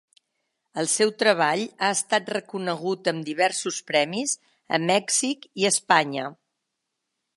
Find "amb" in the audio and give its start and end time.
3.11-3.27